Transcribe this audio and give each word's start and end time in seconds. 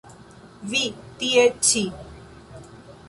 Vi, 0.71 0.79
tie 1.19 1.43
ĉi! 1.69 1.85